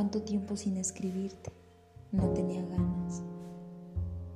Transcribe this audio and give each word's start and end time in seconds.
¿Cuánto 0.00 0.22
tiempo 0.22 0.56
sin 0.56 0.78
escribirte? 0.78 1.52
No 2.10 2.30
tenía 2.30 2.64
ganas. 2.64 3.22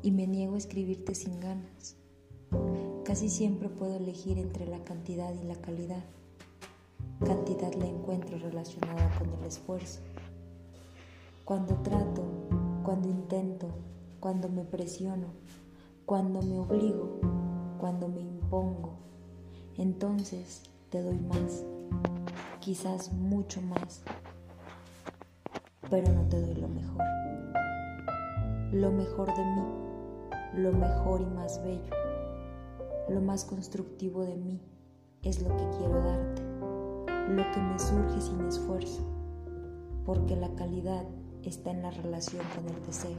Y 0.02 0.10
me 0.10 0.26
niego 0.26 0.56
a 0.56 0.58
escribirte 0.58 1.14
sin 1.14 1.40
ganas. 1.40 1.96
Casi 3.02 3.30
siempre 3.30 3.70
puedo 3.70 3.96
elegir 3.96 4.38
entre 4.38 4.66
la 4.66 4.84
cantidad 4.84 5.32
y 5.32 5.42
la 5.42 5.54
calidad. 5.54 6.04
Cantidad 7.24 7.72
la 7.72 7.86
encuentro 7.86 8.36
relacionada 8.36 9.18
con 9.18 9.32
el 9.32 9.46
esfuerzo. 9.46 10.00
Cuando 11.46 11.76
trato, 11.76 12.22
cuando 12.84 13.08
intento, 13.08 13.68
cuando 14.20 14.50
me 14.50 14.64
presiono, 14.64 15.28
cuando 16.04 16.42
me 16.42 16.58
obligo, 16.58 17.20
cuando 17.80 18.06
me 18.08 18.20
impongo, 18.20 18.98
entonces 19.78 20.60
te 20.90 21.00
doy 21.00 21.20
más, 21.20 21.64
quizás 22.60 23.14
mucho 23.14 23.62
más, 23.62 24.02
pero 25.94 26.12
no 26.12 26.22
te 26.22 26.40
doy 26.40 26.56
lo 26.56 26.66
mejor. 26.66 27.04
Lo 28.72 28.90
mejor 28.90 29.32
de 29.32 29.44
mí, 29.44 29.62
lo 30.54 30.72
mejor 30.72 31.20
y 31.20 31.26
más 31.26 31.62
bello, 31.62 31.94
lo 33.08 33.20
más 33.20 33.44
constructivo 33.44 34.24
de 34.24 34.34
mí 34.34 34.60
es 35.22 35.40
lo 35.40 35.50
que 35.50 35.68
quiero 35.78 36.02
darte, 36.02 36.42
lo 37.28 37.48
que 37.52 37.60
me 37.60 37.78
surge 37.78 38.20
sin 38.20 38.44
esfuerzo, 38.44 39.02
porque 40.04 40.34
la 40.34 40.52
calidad 40.56 41.04
está 41.44 41.70
en 41.70 41.82
la 41.82 41.92
relación 41.92 42.42
con 42.56 42.74
el 42.74 42.86
deseo. 42.86 43.16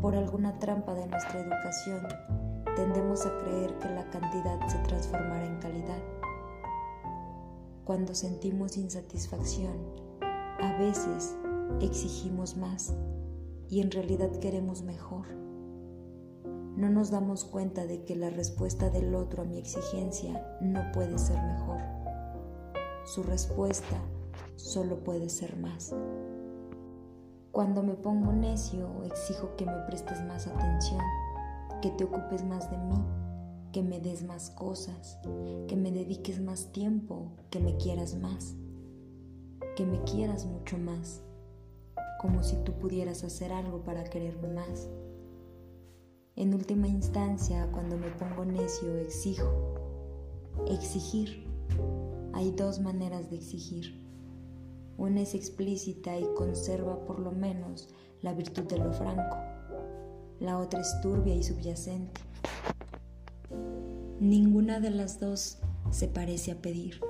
Por 0.00 0.14
alguna 0.14 0.56
trampa 0.60 0.94
de 0.94 1.08
nuestra 1.08 1.40
educación, 1.40 2.06
tendemos 2.76 3.26
a 3.26 3.38
creer 3.38 3.76
que 3.80 3.88
la 3.88 4.08
cantidad 4.10 4.68
se 4.68 4.78
transformará 4.86 5.46
en 5.46 5.58
calidad. 5.58 6.02
Cuando 7.84 8.14
sentimos 8.14 8.76
insatisfacción, 8.76 10.01
a 10.62 10.78
veces 10.78 11.36
exigimos 11.80 12.56
más 12.56 12.94
y 13.68 13.80
en 13.80 13.90
realidad 13.90 14.30
queremos 14.38 14.82
mejor. 14.82 15.26
No 16.76 16.88
nos 16.88 17.10
damos 17.10 17.44
cuenta 17.44 17.84
de 17.84 18.04
que 18.04 18.14
la 18.14 18.30
respuesta 18.30 18.88
del 18.88 19.14
otro 19.16 19.42
a 19.42 19.44
mi 19.44 19.58
exigencia 19.58 20.56
no 20.60 20.80
puede 20.92 21.18
ser 21.18 21.36
mejor. 21.42 21.80
Su 23.04 23.24
respuesta 23.24 24.00
solo 24.54 25.02
puede 25.02 25.28
ser 25.28 25.56
más. 25.56 25.94
Cuando 27.50 27.82
me 27.82 27.94
pongo 27.94 28.32
necio, 28.32 29.02
exijo 29.04 29.56
que 29.56 29.66
me 29.66 29.82
prestes 29.88 30.22
más 30.22 30.46
atención, 30.46 31.02
que 31.82 31.90
te 31.90 32.04
ocupes 32.04 32.44
más 32.44 32.70
de 32.70 32.78
mí, 32.78 33.04
que 33.72 33.82
me 33.82 33.98
des 33.98 34.22
más 34.22 34.50
cosas, 34.50 35.18
que 35.66 35.74
me 35.74 35.90
dediques 35.90 36.40
más 36.40 36.70
tiempo, 36.70 37.32
que 37.50 37.58
me 37.58 37.76
quieras 37.76 38.14
más, 38.14 38.54
que 39.76 39.84
me 39.84 40.02
quieras 40.04 40.46
mucho 40.46 40.78
más, 40.78 41.22
como 42.20 42.42
si 42.42 42.56
tú 42.64 42.72
pudieras 42.72 43.24
hacer 43.24 43.52
algo 43.52 43.82
para 43.82 44.04
quererme 44.04 44.48
más. 44.48 44.88
En 46.36 46.54
última 46.54 46.88
instancia, 46.88 47.68
cuando 47.72 47.96
me 47.96 48.10
pongo 48.10 48.44
necio, 48.44 48.96
exijo. 48.98 49.74
Exigir. 50.68 51.46
Hay 52.32 52.50
dos 52.50 52.80
maneras 52.80 53.30
de 53.30 53.36
exigir 53.36 54.02
una 55.02 55.22
es 55.22 55.34
explícita 55.34 56.16
y 56.18 56.24
conserva 56.36 57.04
por 57.06 57.18
lo 57.18 57.32
menos 57.32 57.88
la 58.20 58.34
virtud 58.34 58.62
de 58.64 58.78
lo 58.78 58.92
franco. 58.92 59.36
La 60.38 60.58
otra 60.58 60.80
es 60.80 61.00
turbia 61.00 61.34
y 61.34 61.42
subyacente. 61.42 62.20
Ninguna 64.20 64.78
de 64.78 64.90
las 64.90 65.18
dos 65.18 65.58
se 65.90 66.06
parece 66.06 66.52
a 66.52 66.62
pedir. 66.62 67.00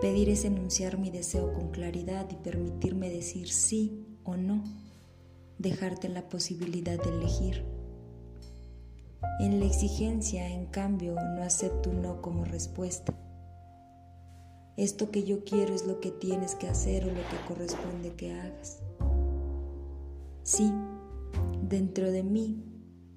Pedir 0.00 0.28
es 0.28 0.44
enunciar 0.44 0.98
mi 0.98 1.10
deseo 1.10 1.52
con 1.52 1.70
claridad 1.70 2.26
y 2.30 2.36
permitirme 2.36 3.10
decir 3.10 3.50
sí 3.50 4.06
o 4.24 4.36
no, 4.36 4.64
dejarte 5.58 6.08
la 6.08 6.28
posibilidad 6.28 7.02
de 7.02 7.10
elegir. 7.10 7.64
En 9.40 9.60
la 9.60 9.66
exigencia, 9.66 10.48
en 10.48 10.66
cambio, 10.66 11.14
no 11.14 11.42
acepto 11.42 11.90
un 11.90 12.02
no 12.02 12.22
como 12.22 12.44
respuesta 12.44 13.14
esto 14.80 15.10
que 15.10 15.24
yo 15.24 15.44
quiero 15.44 15.74
es 15.74 15.86
lo 15.86 16.00
que 16.00 16.10
tienes 16.10 16.54
que 16.54 16.66
hacer 16.66 17.04
o 17.04 17.08
lo 17.08 17.20
que 17.28 17.36
corresponde 17.46 18.14
que 18.14 18.32
hagas. 18.32 18.80
Sí, 20.42 20.72
dentro 21.68 22.10
de 22.10 22.22
mí 22.22 22.64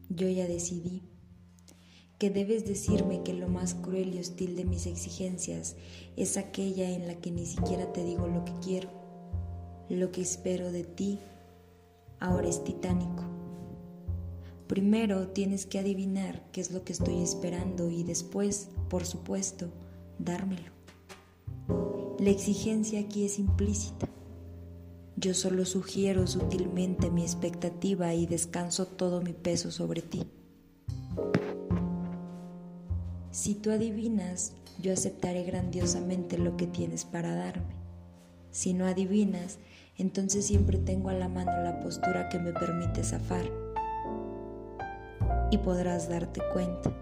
yo 0.10 0.28
ya 0.28 0.46
decidí 0.46 1.04
que 2.18 2.30
debes 2.30 2.66
decirme 2.66 3.24
que 3.24 3.34
lo 3.34 3.48
más 3.48 3.74
cruel 3.74 4.16
y 4.16 4.20
hostil 4.20 4.56
de 4.56 4.66
mis 4.66 4.86
exigencias 4.86 5.76
es 6.16 6.38
aquella 6.38 6.90
en 6.90 7.08
la 7.08 7.16
que 7.16 7.32
ni 7.32 7.46
siquiera 7.46 7.92
te 7.92 8.04
digo 8.04 8.28
lo 8.28 8.46
que 8.46 8.54
quiero. 8.62 8.90
Lo 9.90 10.12
que 10.12 10.22
espero 10.22 10.72
de 10.72 10.84
ti 10.84 11.20
ahora 12.20 12.48
es 12.48 12.64
titánico. 12.64 13.24
Primero 14.68 15.28
tienes 15.28 15.66
que 15.66 15.80
adivinar 15.80 16.50
qué 16.52 16.62
es 16.62 16.72
lo 16.72 16.84
que 16.84 16.94
estoy 16.94 17.22
esperando 17.22 17.90
y 17.90 18.04
después, 18.04 18.70
por 18.90 19.06
supuesto, 19.06 19.68
dármelo. 20.20 20.72
La 22.20 22.30
exigencia 22.30 23.02
aquí 23.02 23.26
es 23.26 23.40
implícita. 23.40 24.08
Yo 25.18 25.34
solo 25.34 25.66
sugiero 25.66 26.26
sutilmente 26.28 27.12
mi 27.12 27.24
expectativa 27.24 28.14
y 28.14 28.26
descanso 28.26 28.88
todo 28.88 29.22
mi 29.22 29.34
peso 29.34 29.72
sobre 29.72 30.02
ti. 30.02 30.24
Si 33.34 33.56
tú 33.56 33.72
adivinas, 33.72 34.54
yo 34.80 34.94
aceptaré 34.94 35.44
grandiosamente 35.44 36.38
lo 36.38 36.56
que 36.56 36.68
tienes 36.68 37.04
para 37.04 37.34
darme. 37.34 37.74
Si 38.52 38.76
no 38.76 38.86
adivinas, 38.86 39.58
entonces 39.98 40.46
siempre 40.46 40.78
tengo 40.78 41.10
a 41.10 41.14
la 41.14 41.30
mano 41.30 41.52
la 41.64 41.80
postura 41.80 42.30
que 42.30 42.38
me 42.38 42.54
permite 42.54 43.04
zafar. 43.04 43.50
Y 45.50 45.58
podrás 45.58 46.10
darte 46.10 46.42
cuenta. 46.54 46.96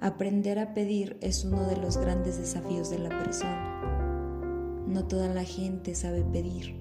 Aprender 0.00 0.58
a 0.58 0.72
pedir 0.72 1.18
es 1.20 1.44
uno 1.44 1.66
de 1.66 1.76
los 1.76 1.98
grandes 1.98 2.38
desafíos 2.38 2.88
de 2.88 2.98
la 2.98 3.10
persona. 3.10 4.86
No 4.86 5.04
toda 5.06 5.28
la 5.28 5.44
gente 5.44 5.94
sabe 5.94 6.22
pedir. 6.22 6.76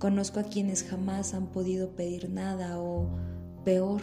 Conozco 0.00 0.40
a 0.40 0.44
quienes 0.44 0.82
jamás 0.82 1.32
han 1.32 1.46
podido 1.52 1.90
pedir 1.94 2.28
nada 2.28 2.80
o, 2.80 3.08
peor, 3.64 4.00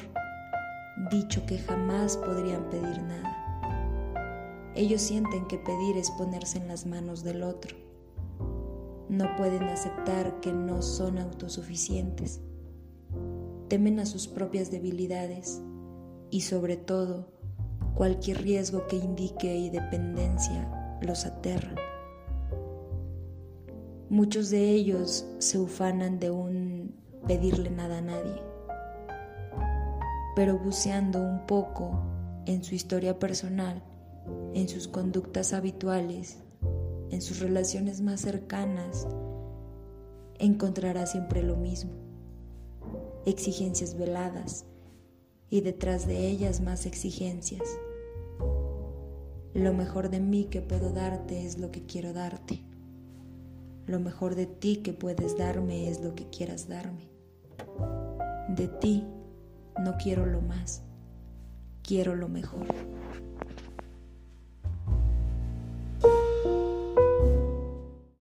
dicho 1.11 1.45
que 1.45 1.57
jamás 1.57 2.17
podrían 2.17 2.69
pedir 2.69 3.01
nada. 3.03 4.73
Ellos 4.75 5.01
sienten 5.01 5.47
que 5.47 5.57
pedir 5.57 5.97
es 5.97 6.11
ponerse 6.11 6.57
en 6.57 6.67
las 6.67 6.85
manos 6.85 7.23
del 7.23 7.43
otro. 7.43 7.75
No 9.09 9.35
pueden 9.35 9.63
aceptar 9.63 10.39
que 10.41 10.51
no 10.51 10.81
son 10.81 11.17
autosuficientes. 11.17 12.41
Temen 13.67 13.99
a 13.99 14.05
sus 14.05 14.27
propias 14.27 14.71
debilidades 14.71 15.61
y 16.29 16.41
sobre 16.41 16.75
todo 16.75 17.35
Cualquier 17.95 18.41
riesgo 18.41 18.87
que 18.87 18.97
indique 18.97 19.69
dependencia 19.71 20.69
los 21.01 21.25
aterra. 21.25 21.75
Muchos 24.09 24.49
de 24.49 24.69
ellos 24.69 25.25
se 25.39 25.59
ufanan 25.59 26.19
de 26.19 26.29
un 26.29 26.93
pedirle 27.25 27.69
nada 27.69 27.99
a 27.99 28.01
nadie, 28.01 28.41
pero 30.35 30.59
buceando 30.59 31.21
un 31.21 31.45
poco 31.47 32.01
en 32.45 32.63
su 32.63 32.75
historia 32.75 33.17
personal, 33.17 33.81
en 34.53 34.67
sus 34.67 34.87
conductas 34.87 35.53
habituales, 35.53 36.37
en 37.09 37.21
sus 37.21 37.39
relaciones 37.39 38.01
más 38.01 38.21
cercanas, 38.21 39.07
encontrará 40.37 41.05
siempre 41.05 41.41
lo 41.41 41.55
mismo. 41.55 41.91
Exigencias 43.25 43.97
veladas 43.97 44.65
y 45.49 45.61
detrás 45.61 46.05
de 46.05 46.27
ellas 46.27 46.61
más 46.61 46.85
exigencias. 46.85 47.63
Lo 49.53 49.73
mejor 49.73 50.09
de 50.09 50.19
mí 50.19 50.45
que 50.45 50.61
puedo 50.61 50.91
darte 50.91 51.45
es 51.45 51.57
lo 51.57 51.71
que 51.71 51.85
quiero 51.85 52.11
darte. 52.11 52.61
Lo 53.87 53.99
mejor 53.99 54.35
de 54.35 54.47
ti 54.47 54.77
que 54.77 54.93
puedes 54.93 55.37
darme 55.37 55.89
es 55.89 56.01
lo 56.01 56.13
que 56.13 56.29
quieras 56.29 56.67
darme. 56.67 57.07
De 58.49 58.67
ti 58.67 59.05
no 59.79 59.95
quiero 59.97 60.25
lo 60.25 60.41
más. 60.41 60.83
quiero 61.83 62.15
lo 62.15 62.27
mejor. 62.27 62.65